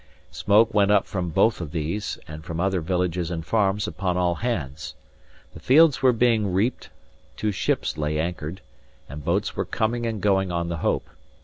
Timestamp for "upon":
3.87-4.17